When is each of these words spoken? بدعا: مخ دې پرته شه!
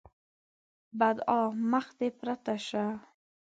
بدعا: 0.99 1.41
مخ 1.71 1.87
دې 1.97 2.09
پرته 2.19 2.53
شه! 2.67 2.85